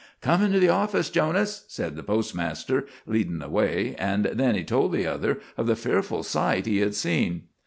[0.19, 4.93] "Come into the office, Jonas," said the postmaster, leading the way; and then he told
[4.93, 7.43] the other of the fearful sight he had seen.